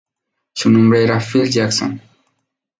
Su 0.55 0.71
nombre 0.71 1.03
era 1.03 1.19
Phil 1.19 1.47
Jackson. 1.47 2.01